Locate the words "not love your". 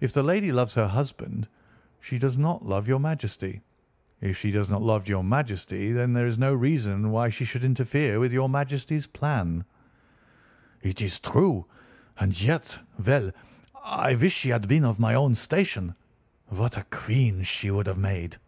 2.38-2.98, 4.70-5.22